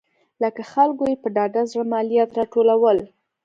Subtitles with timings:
[0.41, 2.97] له خلکو یې په ډاډه زړه مالیات راټولول